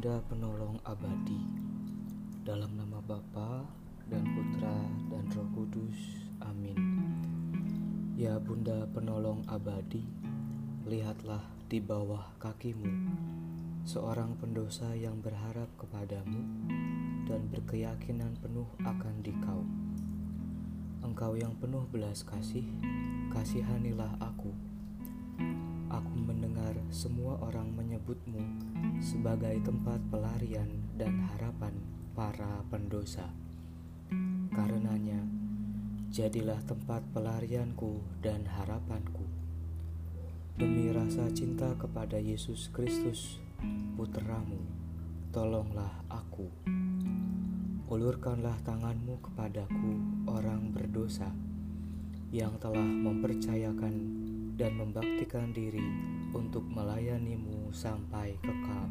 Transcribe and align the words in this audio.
Bunda 0.00 0.16
Penolong 0.32 0.80
Abadi. 0.88 1.44
Dalam 2.40 2.72
nama 2.72 3.04
Bapa 3.04 3.68
dan 4.08 4.24
Putra 4.32 4.72
dan 5.12 5.28
Roh 5.28 5.44
Kudus 5.52 6.24
Amin. 6.40 7.04
Ya 8.16 8.40
Bunda 8.40 8.88
Penolong 8.96 9.44
Abadi 9.44 10.00
Lihatlah 10.88 11.44
di 11.68 11.84
bawah 11.84 12.32
kakimu 12.40 12.88
Seorang 13.84 14.40
pendosa 14.40 14.96
yang 14.96 15.20
berharap 15.20 15.68
kepadamu 15.76 16.48
Dan 17.28 17.52
berkeyakinan 17.52 18.40
penuh 18.40 18.72
akan 18.80 19.20
dikau. 19.20 19.68
Engkau 21.04 21.36
yang 21.36 21.52
penuh 21.60 21.84
belas 21.92 22.24
kasih 22.24 22.64
Kasihanilah 23.36 24.16
aku 24.16 24.56
Aku 25.90 26.14
mendengar 26.14 26.70
semua 26.94 27.34
orang 27.42 27.74
menyebutmu 27.74 28.38
sebagai 29.02 29.58
tempat 29.66 29.98
pelarian 30.06 30.70
dan 30.94 31.18
harapan 31.18 31.74
para 32.14 32.62
pendosa. 32.70 33.26
Karenanya, 34.54 35.18
jadilah 36.14 36.62
tempat 36.62 37.02
pelarianku 37.10 37.98
dan 38.22 38.46
harapanku. 38.46 39.26
Demi 40.54 40.94
rasa 40.94 41.26
cinta 41.34 41.74
kepada 41.74 42.22
Yesus 42.22 42.70
Kristus, 42.70 43.42
putramu, 43.98 44.62
tolonglah 45.34 46.06
aku. 46.06 46.46
Ulurkanlah 47.90 48.62
tanganmu 48.62 49.18
kepadaku, 49.26 49.98
orang 50.30 50.70
berdosa, 50.70 51.34
yang 52.30 52.54
telah 52.62 52.86
mempercayakan 52.86 53.94
dan 54.54 54.78
membaktikan 54.78 55.50
diri 55.50 55.82
untuk 56.30 56.62
melayanimu 56.62 57.74
sampai 57.74 58.38
kekal. 58.38 58.86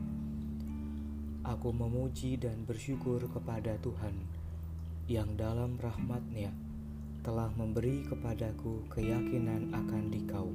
Aku 1.47 1.71
memuji 1.71 2.35
dan 2.35 2.67
bersyukur 2.67 3.23
kepada 3.31 3.79
Tuhan 3.79 4.11
yang 5.07 5.39
dalam 5.39 5.79
rahmatnya 5.79 6.51
telah 7.23 7.47
memberi 7.55 8.03
kepadaku 8.05 8.83
keyakinan 8.91 9.71
akan 9.71 10.03
dikau. 10.11 10.51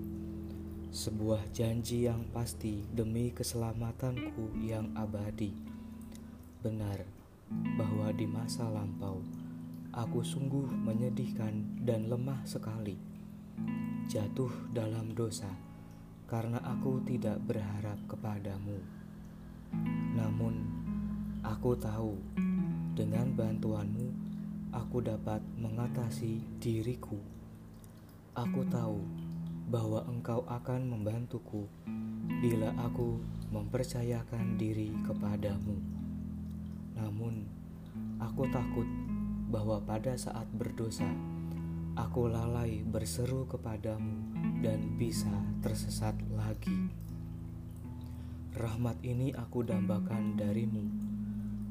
Sebuah 0.95 1.51
janji 1.51 2.07
yang 2.07 2.23
pasti 2.31 2.85
demi 2.93 3.35
keselamatanku 3.35 4.61
yang 4.63 4.93
abadi. 4.95 5.51
Benar 6.63 7.03
bahwa 7.81 8.13
di 8.15 8.29
masa 8.31 8.69
lampau 8.71 9.19
aku 9.95 10.27
sungguh 10.27 10.67
menyedihkan 10.67 11.79
dan 11.87 12.11
lemah 12.11 12.43
sekali 12.43 12.99
jatuh 14.11 14.51
dalam 14.75 15.15
dosa 15.15 15.49
karena 16.27 16.59
aku 16.67 16.99
tidak 17.07 17.39
berharap 17.47 17.97
kepadamu. 18.11 18.83
Namun, 20.19 20.55
aku 21.47 21.79
tahu 21.79 22.19
dengan 22.99 23.31
bantuanmu 23.39 24.11
aku 24.75 24.99
dapat 24.99 25.39
mengatasi 25.55 26.43
diriku. 26.59 27.19
Aku 28.35 28.67
tahu 28.67 28.99
bahwa 29.71 30.03
engkau 30.11 30.43
akan 30.51 30.91
membantuku 30.91 31.71
bila 32.43 32.75
aku 32.83 33.23
mempercayakan 33.55 34.59
diri 34.59 34.91
kepadamu. 35.07 35.79
Namun, 36.99 37.47
aku 38.19 38.43
takut 38.51 38.87
bahwa 39.55 39.79
pada 39.87 40.19
saat 40.19 40.51
berdosa, 40.51 41.07
Aku 41.95 42.27
lalai 42.27 42.83
berseru 42.83 43.47
kepadamu 43.47 44.19
dan 44.67 44.99
bisa 44.99 45.31
tersesat 45.63 46.19
lagi. 46.35 46.91
Rahmat 48.59 48.99
ini 49.07 49.31
aku 49.31 49.63
dambakan 49.63 50.35
darimu. 50.35 50.91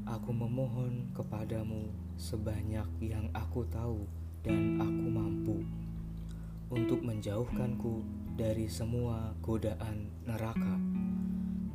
Aku 0.08 0.32
memohon 0.32 1.12
kepadamu 1.12 1.92
sebanyak 2.16 2.88
yang 3.04 3.28
aku 3.36 3.68
tahu 3.68 4.08
dan 4.48 4.80
aku 4.80 5.06
mampu 5.12 5.58
untuk 6.72 7.04
menjauhkanku 7.04 8.00
dari 8.40 8.72
semua 8.72 9.36
godaan 9.44 10.08
neraka, 10.24 10.80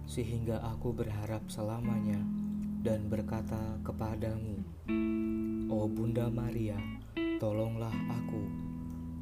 sehingga 0.08 0.56
aku 0.64 0.88
berharap 0.96 1.44
selamanya 1.52 2.24
dan 2.80 3.12
berkata 3.12 3.76
kepadamu, 3.84 4.64
"Oh 5.68 5.86
Bunda 5.86 6.32
Maria." 6.32 6.80
Tolonglah 7.38 7.94
aku, 8.10 8.42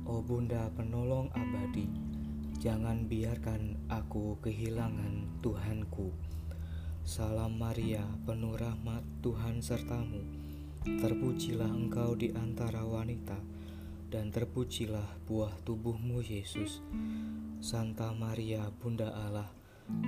oh 0.08 0.24
Bunda 0.24 0.72
penolong 0.72 1.28
abadi, 1.36 1.84
jangan 2.56 3.04
biarkan 3.04 3.76
aku 3.92 4.40
kehilangan 4.40 5.44
Tuhanku. 5.44 6.16
Salam 7.04 7.60
Maria, 7.60 8.08
penuh 8.24 8.56
rahmat 8.56 9.04
Tuhan 9.20 9.60
sertamu. 9.60 10.24
Terpujilah 10.80 11.68
engkau 11.68 12.16
di 12.16 12.32
antara 12.32 12.88
wanita, 12.88 13.36
dan 14.08 14.32
terpujilah 14.32 15.28
buah 15.28 15.52
tubuhmu 15.68 16.24
Yesus. 16.24 16.80
Santa 17.60 18.16
Maria, 18.16 18.64
Bunda 18.80 19.12
Allah, 19.12 19.52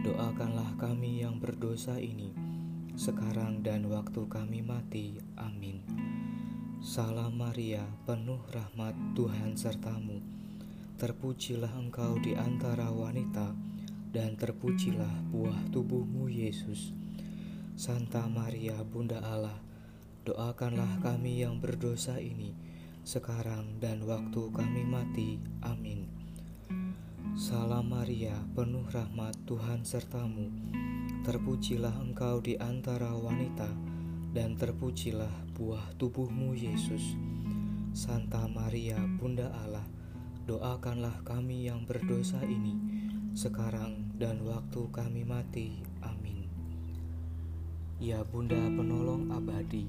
doakanlah 0.00 0.81
kami 0.81 1.20
yang 1.20 1.37
berdosa 1.37 2.00
ini, 2.00 2.32
sekarang 2.98 3.62
dan 3.62 3.86
waktu 3.86 4.26
kami 4.26 4.59
mati. 4.59 5.22
Amin. 5.38 5.78
Salam 6.82 7.38
Maria, 7.38 7.86
penuh 8.03 8.42
rahmat 8.50 9.14
Tuhan 9.14 9.54
sertamu. 9.54 10.19
Terpujilah 10.98 11.78
engkau 11.78 12.19
di 12.19 12.34
antara 12.34 12.91
wanita, 12.91 13.54
dan 14.10 14.34
terpujilah 14.34 15.31
buah 15.31 15.70
tubuhmu 15.70 16.26
Yesus. 16.26 16.91
Santa 17.78 18.26
Maria, 18.26 18.75
Bunda 18.82 19.22
Allah, 19.22 19.62
doakanlah 20.26 20.98
kami 20.98 21.47
yang 21.47 21.62
berdosa 21.62 22.19
ini, 22.19 22.50
sekarang 23.06 23.78
dan 23.78 24.03
waktu 24.10 24.50
kami 24.50 24.82
mati. 24.82 25.38
Amin. 25.62 26.10
Salam 27.38 27.94
Maria, 27.94 28.34
penuh 28.58 28.91
rahmat 28.91 29.38
Tuhan 29.47 29.87
sertamu. 29.87 30.50
Terpujilah 31.28 31.92
engkau 32.00 32.40
di 32.40 32.56
antara 32.56 33.12
wanita, 33.12 33.68
dan 34.32 34.56
terpujilah 34.56 35.52
buah 35.52 35.92
tubuhmu 36.00 36.56
Yesus. 36.56 37.20
Santa 37.92 38.48
Maria, 38.48 38.96
Bunda 39.20 39.52
Allah, 39.60 39.84
doakanlah 40.48 41.20
kami 41.28 41.68
yang 41.68 41.84
berdosa 41.84 42.40
ini, 42.48 42.80
sekarang 43.36 44.16
dan 44.16 44.40
waktu 44.40 44.88
kami 44.88 45.28
mati. 45.28 45.84
Amin. 46.00 46.48
Ya 48.00 48.24
Bunda 48.24 48.64
penolong 48.72 49.28
abadi, 49.28 49.84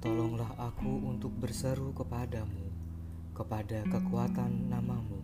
tolonglah 0.00 0.56
aku 0.56 1.04
untuk 1.04 1.36
berseru 1.36 1.92
kepadamu, 1.92 2.64
kepada 3.36 3.84
kekuatan 3.92 4.72
namamu, 4.72 5.20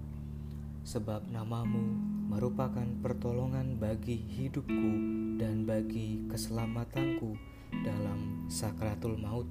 sebab 0.84 1.25
namamu 1.32 2.12
merupakan 2.32 2.88
pertolongan 3.04 3.76
bagi 3.76 4.16
hidupku 4.16 4.88
dan 5.37 5.69
bagi 5.69 6.25
keselamatanku 6.32 7.37
dalam 7.84 8.48
sakratul 8.48 9.20
maut. 9.20 9.44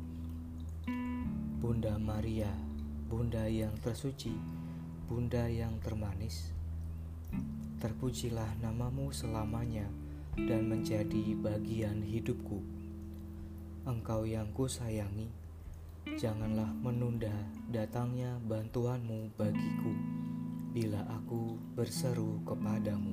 Bunda 1.61 2.01
Maria, 2.01 2.49
Bunda 3.05 3.45
yang 3.45 3.77
tersuci, 3.85 4.33
Bunda 5.05 5.45
yang 5.45 5.77
termanis, 5.85 6.57
terpujilah 7.77 8.49
namamu 8.65 9.13
selamanya 9.13 9.85
dan 10.33 10.65
menjadi 10.65 11.37
bagian 11.37 12.01
hidupku. 12.01 12.65
Engkau 13.85 14.25
yang 14.25 14.49
kusayangi, 14.57 15.29
janganlah 16.17 16.73
menunda 16.81 17.45
datangnya 17.69 18.41
bantuanmu 18.41 19.37
bagiku 19.37 20.20
bila 20.71 21.03
aku 21.03 21.59
berseru 21.75 22.39
kepadamu. 22.47 23.11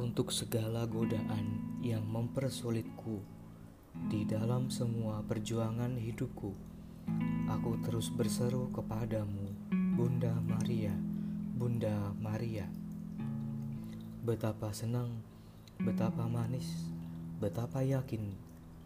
Untuk 0.00 0.32
segala 0.32 0.88
godaan 0.88 1.76
yang 1.84 2.08
mempersulitku 2.08 3.20
di 4.08 4.24
dalam 4.24 4.72
semua 4.72 5.20
perjuangan 5.28 5.92
hidupku, 6.00 6.56
aku 7.52 7.70
terus 7.84 8.08
berseru 8.08 8.72
kepadamu, 8.72 9.44
Bunda 9.92 10.32
Maria, 10.40 10.96
Bunda 11.52 12.16
Maria. 12.16 12.64
Betapa 14.24 14.72
senang, 14.72 15.20
betapa 15.76 16.24
manis, 16.32 16.64
betapa 17.44 17.84
yakin, 17.84 18.32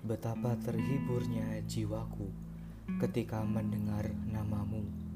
betapa 0.03 0.59
terhiburnya 0.67 1.63
jiwaku 1.71 2.27
ketika 2.99 3.47
mendengar 3.47 4.11
namamu 4.27 5.10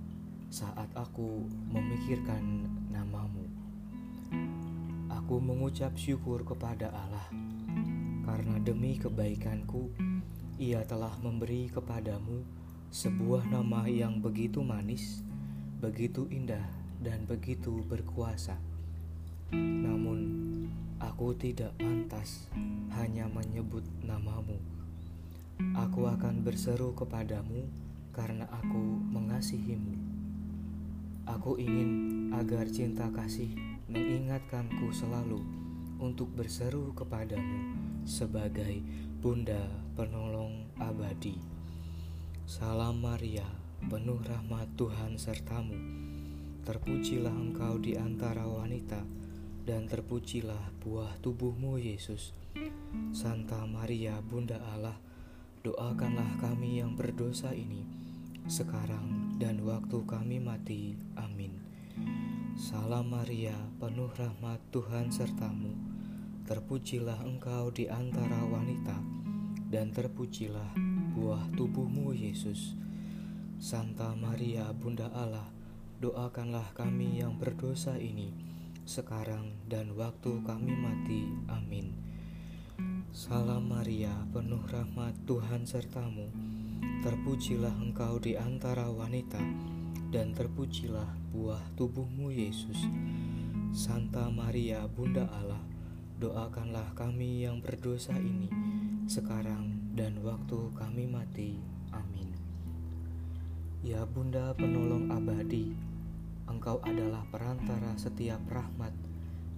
saat 0.55 0.87
aku 0.95 1.51
memikirkan 1.75 2.71
namamu. 2.95 3.43
Aku 5.11 5.43
mengucap 5.43 5.99
syukur 5.99 6.47
kepada 6.47 6.95
Allah 6.95 7.27
karena 8.23 8.63
demi 8.63 8.95
kebaikanku 8.95 9.91
ia 10.63 10.87
telah 10.87 11.19
memberi 11.19 11.67
kepadamu 11.75 12.47
sebuah 12.95 13.51
nama 13.51 13.91
yang 13.91 14.23
begitu 14.23 14.63
manis, 14.63 15.27
begitu 15.83 16.31
indah, 16.31 16.63
dan 17.03 17.27
begitu 17.27 17.83
berkuasa. 17.91 18.55
Namun, 19.51 20.45
Aku 21.03 21.37
tidak 21.37 21.77
pantas 21.77 22.49
hanya 22.97 23.29
menyebut 23.29 23.85
namamu. 24.01 24.57
Aku 25.77 26.09
akan 26.09 26.41
berseru 26.41 26.97
kepadamu 26.97 27.69
karena 28.17 28.49
aku 28.49 28.81
mengasihimu. 29.13 30.14
Aku 31.25 31.57
ingin 31.57 32.29
agar 32.37 32.69
cinta 32.69 33.09
kasih 33.09 33.49
mengingatkanku 33.89 34.93
selalu 34.93 35.41
untuk 35.97 36.29
berseru 36.37 36.93
kepadamu 36.93 37.73
sebagai 38.05 38.85
Bunda 39.25 39.73
Penolong 39.97 40.69
Abadi. 40.77 41.41
Salam 42.45 43.01
Maria, 43.01 43.49
penuh 43.89 44.21
rahmat 44.21 44.69
Tuhan 44.77 45.17
sertamu. 45.17 45.73
Terpujilah 46.61 47.33
engkau 47.33 47.81
di 47.81 47.97
antara 47.97 48.45
wanita 48.45 49.01
dan 49.65 49.89
terpujilah 49.89 50.77
buah 50.85 51.25
tubuhmu 51.25 51.81
Yesus. 51.81 52.37
Santa 53.17 53.65
Maria 53.65 54.21
Bunda 54.21 54.61
Allah, 54.77 55.01
doakanlah 55.65 56.37
kami 56.37 56.85
yang 56.85 56.93
berdosa 56.93 57.57
ini, 57.57 58.04
sekarang 58.45 59.37
dan 59.41 59.65
waktu 59.65 60.05
kami 60.05 60.37
mati. 60.37 61.01
Amin. 61.17 61.57
Salam 62.61 63.09
Maria, 63.09 63.57
penuh 63.81 64.13
rahmat 64.13 64.61
Tuhan 64.69 65.09
sertamu. 65.09 65.73
Terpujilah 66.45 67.25
engkau 67.25 67.73
di 67.73 67.89
antara 67.89 68.45
wanita, 68.45 69.01
dan 69.73 69.97
terpujilah 69.97 70.77
buah 71.17 71.49
tubuhmu 71.57 72.13
Yesus. 72.13 72.77
Santa 73.57 74.13
Maria 74.13 74.69
Bunda 74.77 75.09
Allah, 75.17 75.49
doakanlah 76.05 76.77
kami 76.77 77.25
yang 77.25 77.41
berdosa 77.41 77.97
ini, 77.97 78.29
sekarang 78.85 79.57
dan 79.73 79.97
waktu 79.97 80.45
kami 80.45 80.77
mati. 80.77 81.33
Amin. 81.49 81.97
Salam 83.09 83.73
Maria, 83.73 84.13
penuh 84.37 84.61
rahmat 84.69 85.17
Tuhan 85.25 85.65
sertamu. 85.65 86.54
Terpujilah 87.05 87.85
engkau 87.85 88.17
di 88.17 88.33
antara 88.33 88.89
wanita, 88.89 89.37
dan 90.09 90.33
terpujilah 90.33 91.05
buah 91.37 91.61
tubuhmu 91.77 92.33
Yesus. 92.33 92.81
Santa 93.77 94.33
Maria, 94.33 94.89
Bunda 94.89 95.29
Allah, 95.29 95.61
doakanlah 96.17 96.97
kami 96.97 97.45
yang 97.45 97.61
berdosa 97.61 98.17
ini, 98.17 98.49
sekarang 99.05 99.93
dan 99.93 100.17
waktu 100.25 100.73
kami 100.73 101.05
mati. 101.05 101.61
Amin. 101.93 102.33
Ya 103.85 104.09
Bunda 104.09 104.57
penolong 104.57 105.13
abadi, 105.13 105.77
Engkau 106.49 106.81
adalah 106.89 107.29
perantara 107.29 108.01
setiap 108.01 108.41
rahmat 108.49 108.97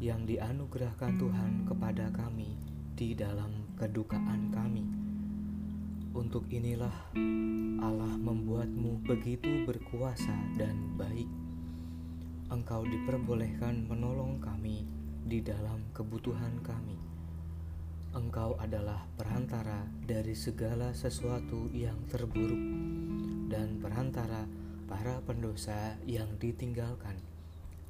yang 0.02 0.26
dianugerahkan 0.26 1.14
Tuhan 1.14 1.62
kepada 1.70 2.10
kami 2.10 2.58
di 2.98 3.14
dalam 3.14 3.70
kedukaan 3.78 4.50
kami. 4.50 5.06
Untuk 6.16 6.48
inilah 6.48 7.12
Allah 7.84 8.16
membuatmu 8.16 9.04
begitu 9.04 9.68
berkuasa 9.68 10.32
dan 10.56 10.96
baik. 10.96 11.28
Engkau 12.48 12.88
diperbolehkan 12.88 13.84
menolong 13.84 14.40
kami 14.40 14.88
di 15.28 15.44
dalam 15.44 15.84
kebutuhan 15.92 16.56
kami. 16.64 16.96
Engkau 18.16 18.56
adalah 18.56 19.04
perantara 19.20 19.84
dari 20.08 20.32
segala 20.32 20.96
sesuatu 20.96 21.68
yang 21.76 22.00
terburuk 22.08 22.64
dan 23.52 23.76
perantara 23.76 24.48
para 24.88 25.20
pendosa 25.20 26.00
yang 26.08 26.32
ditinggalkan 26.40 27.20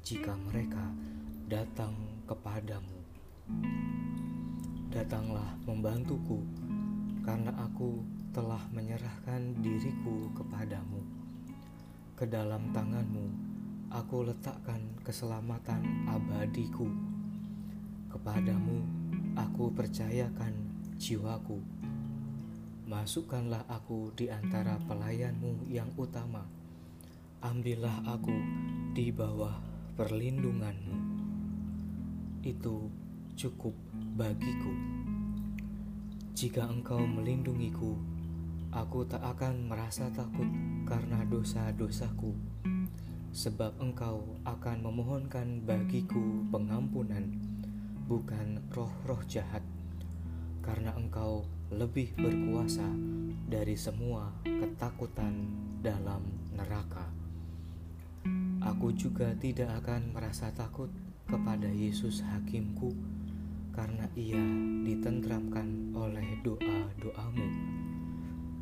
jika 0.03 0.35
mereka 0.51 0.83
datang 1.47 1.95
kepadamu. 2.27 2.99
Datanglah 4.91 5.55
membantuku, 5.63 6.43
karena 7.23 7.55
aku 7.55 8.16
telah 8.37 8.61
menyerahkan 8.69 9.65
diriku 9.65 10.29
kepadamu. 10.37 11.01
Ke 12.13 12.29
dalam 12.29 12.69
tanganmu, 12.69 13.33
aku 13.89 14.29
letakkan 14.29 14.93
keselamatan 15.01 16.05
abadiku. 16.05 16.85
Kepadamu, 18.13 18.85
aku 19.33 19.73
percayakan 19.73 20.53
jiwaku. 21.01 21.57
Masukkanlah 22.85 23.65
aku 23.65 24.13
di 24.13 24.29
antara 24.29 24.77
pelayanmu 24.85 25.65
yang 25.65 25.89
utama 25.97 26.45
ambillah 27.41 28.01
aku 28.05 28.33
di 28.97 29.13
bawah 29.13 29.53
perlindunganmu. 29.93 30.97
Itu 32.41 32.89
cukup 33.37 33.77
bagiku. 34.17 34.73
Jika 36.33 36.65
engkau 36.65 37.01
melindungiku, 37.05 38.16
aku 38.71 39.07
tak 39.07 39.23
akan 39.23 39.71
merasa 39.71 40.11
takut 40.11 40.47
karena 40.83 41.23
dosa-dosaku, 41.27 42.35
sebab 43.31 43.79
engkau 43.79 44.35
akan 44.43 44.83
memohonkan 44.83 45.63
bagiku 45.63 46.43
pengampunan, 46.51 47.31
bukan 48.07 48.59
roh-roh 48.75 49.23
jahat, 49.27 49.63
karena 50.59 50.91
engkau 50.99 51.47
lebih 51.71 52.11
berkuasa 52.19 52.87
dari 53.47 53.75
semua 53.79 54.31
ketakutan 54.43 55.47
dalam 55.79 56.23
neraka. 56.51 57.07
Aku 58.67 58.91
juga 58.91 59.31
tidak 59.39 59.71
akan 59.83 60.11
merasa 60.11 60.51
takut 60.51 60.91
kepada 61.27 61.71
Yesus 61.71 62.19
Hakimku, 62.19 62.91
karena 63.71 64.11
Ia 64.19 64.43
ditentramkan 64.83 65.95
oleh 65.95 66.39
doa-doamu. 66.43 67.47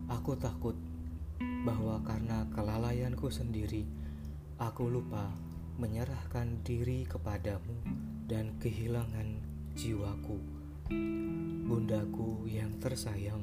Aku 0.09 0.37
takut 0.37 0.77
bahwa 1.65 2.01
karena 2.05 2.45
kelalaianku 2.53 3.29
sendiri, 3.29 3.85
aku 4.61 4.89
lupa 4.89 5.33
menyerahkan 5.81 6.61
diri 6.61 7.03
kepadamu 7.09 7.75
dan 8.29 8.55
kehilangan 8.61 9.41
jiwaku. 9.73 10.37
Bundaku 11.65 12.45
yang 12.45 12.77
tersayang, 12.77 13.41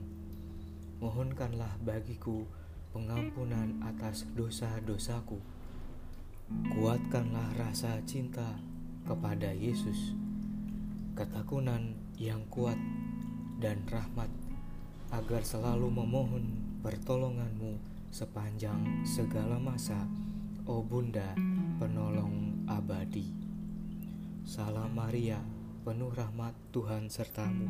mohonkanlah 1.03 1.75
bagiku 1.83 2.47
pengampunan 2.95 3.83
atas 3.83 4.29
dosa-dosaku 4.39 5.43
Kuatkanlah 6.73 7.55
rasa 7.57 8.03
cinta 8.05 8.61
kepada 9.09 9.55
Yesus, 9.57 10.13
ketakunan 11.17 11.97
yang 12.21 12.45
kuat 12.53 12.77
dan 13.57 13.81
rahmat, 13.89 14.29
agar 15.13 15.45
selalu 15.45 15.93
memohon 15.93 16.45
pertolonganmu 16.81 17.77
sepanjang 18.09 19.05
segala 19.05 19.61
masa, 19.61 20.09
oh 20.65 20.81
Bunda, 20.81 21.37
penolong 21.77 22.65
abadi. 22.65 23.29
Salam 24.49 24.97
Maria, 24.97 25.37
penuh 25.85 26.09
rahmat 26.17 26.57
Tuhan 26.73 27.13
sertamu. 27.13 27.69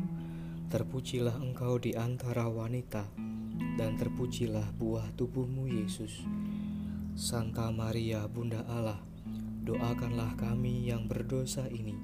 Terpujilah 0.71 1.35
engkau 1.43 1.77
di 1.83 1.99
antara 1.99 2.47
wanita, 2.47 3.11
dan 3.75 3.99
terpujilah 3.99 4.71
buah 4.79 5.11
tubuhmu 5.19 5.67
Yesus. 5.67 6.23
Santa 7.13 7.69
Maria 7.75 8.23
Bunda 8.25 8.63
Allah, 8.71 9.03
doakanlah 9.67 10.39
kami 10.39 10.87
yang 10.87 11.11
berdosa 11.11 11.67
ini, 11.67 11.99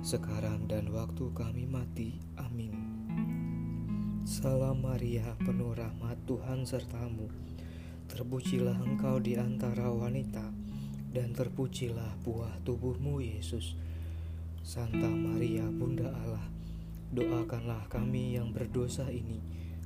sekarang 0.00 0.70
dan 0.70 0.94
waktu 0.94 1.26
kami 1.34 1.66
mati. 1.66 2.22
Amin. 2.38 2.75
Salam 4.26 4.82
Maria, 4.82 5.38
penuh 5.38 5.70
rahmat 5.70 6.18
Tuhan 6.26 6.66
sertamu. 6.66 7.30
Terpujilah 8.10 8.74
engkau 8.82 9.22
di 9.22 9.38
antara 9.38 9.86
wanita, 9.86 10.42
dan 11.14 11.30
terpujilah 11.30 12.26
buah 12.26 12.58
tubuhmu 12.66 13.22
Yesus. 13.22 13.78
Santa 14.66 15.06
Maria 15.06 15.70
Bunda 15.70 16.10
Allah, 16.10 16.42
doakanlah 17.14 17.86
kami 17.86 18.34
yang 18.34 18.50
berdosa 18.50 19.06
ini, 19.14 19.38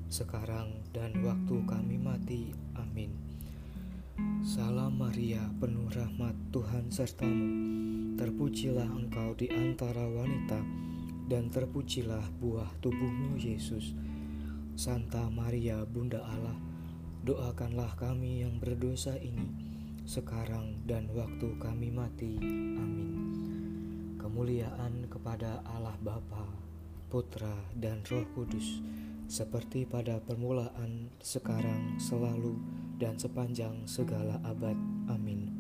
sekarang 0.09 0.89
dan 0.97 1.21
waktu 1.21 1.61
kami 1.69 2.01
mati. 2.01 2.57
Amin. 2.81 3.13
Salam 4.41 4.97
Maria, 4.97 5.53
penuh 5.61 5.93
rahmat 5.93 6.33
Tuhan 6.49 6.89
sertamu. 6.89 7.45
Terpujilah 8.17 8.89
engkau 8.89 9.37
di 9.37 9.53
antara 9.53 10.09
wanita, 10.09 10.65
dan 11.29 11.53
terpujilah 11.53 12.25
buah 12.41 12.73
tubuhmu 12.81 13.37
Yesus. 13.37 13.93
Santa 14.81 15.29
Maria, 15.29 15.85
Bunda 15.85 16.25
Allah, 16.25 16.57
doakanlah 17.21 18.01
kami 18.01 18.41
yang 18.41 18.57
berdosa 18.65 19.13
ini, 19.21 19.53
sekarang 20.09 20.81
dan 20.89 21.05
waktu 21.13 21.53
kami 21.61 21.93
mati. 21.93 22.41
Amin. 22.81 23.13
Kemuliaan 24.17 25.05
kepada 25.13 25.61
Allah 25.69 25.93
Bapa, 26.01 26.49
Putra, 27.13 27.53
dan 27.77 28.01
Roh 28.09 28.25
Kudus, 28.33 28.81
seperti 29.29 29.85
pada 29.85 30.17
permulaan, 30.17 31.13
sekarang, 31.21 32.01
selalu, 32.01 32.57
dan 32.97 33.21
sepanjang 33.21 33.85
segala 33.85 34.41
abad. 34.49 34.81
Amin. 35.13 35.53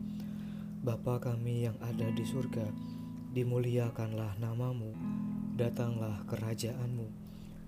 Bapa 0.80 1.20
kami 1.20 1.68
yang 1.68 1.76
ada 1.84 2.08
di 2.08 2.24
surga, 2.24 2.72
dimuliakanlah 3.36 4.40
namamu, 4.40 4.96
Datanglah 5.60 6.24
kerajaanmu, 6.24 7.29